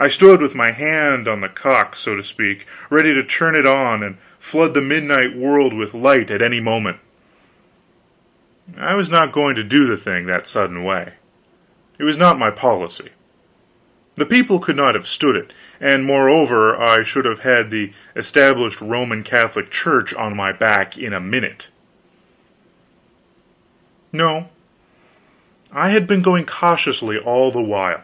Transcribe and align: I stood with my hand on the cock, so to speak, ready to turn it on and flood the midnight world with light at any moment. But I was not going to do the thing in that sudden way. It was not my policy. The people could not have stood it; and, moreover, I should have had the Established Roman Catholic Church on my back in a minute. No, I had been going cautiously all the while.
I 0.00 0.08
stood 0.08 0.42
with 0.42 0.56
my 0.56 0.72
hand 0.72 1.28
on 1.28 1.42
the 1.42 1.48
cock, 1.48 1.94
so 1.94 2.16
to 2.16 2.24
speak, 2.24 2.66
ready 2.90 3.14
to 3.14 3.22
turn 3.22 3.54
it 3.54 3.66
on 3.68 4.02
and 4.02 4.16
flood 4.40 4.74
the 4.74 4.80
midnight 4.80 5.36
world 5.36 5.72
with 5.72 5.94
light 5.94 6.28
at 6.32 6.42
any 6.42 6.58
moment. 6.58 6.98
But 8.66 8.82
I 8.82 8.94
was 8.96 9.08
not 9.08 9.30
going 9.30 9.54
to 9.54 9.62
do 9.62 9.86
the 9.86 9.96
thing 9.96 10.22
in 10.22 10.26
that 10.26 10.48
sudden 10.48 10.82
way. 10.82 11.12
It 12.00 12.02
was 12.02 12.16
not 12.16 12.36
my 12.36 12.50
policy. 12.50 13.10
The 14.16 14.26
people 14.26 14.58
could 14.58 14.74
not 14.74 14.96
have 14.96 15.06
stood 15.06 15.36
it; 15.36 15.52
and, 15.80 16.04
moreover, 16.04 16.74
I 16.76 17.04
should 17.04 17.24
have 17.24 17.38
had 17.44 17.70
the 17.70 17.92
Established 18.16 18.80
Roman 18.80 19.22
Catholic 19.22 19.70
Church 19.70 20.12
on 20.12 20.34
my 20.34 20.50
back 20.50 20.98
in 20.98 21.12
a 21.12 21.20
minute. 21.20 21.68
No, 24.12 24.48
I 25.72 25.90
had 25.90 26.08
been 26.08 26.22
going 26.22 26.44
cautiously 26.44 27.18
all 27.18 27.52
the 27.52 27.60
while. 27.62 28.02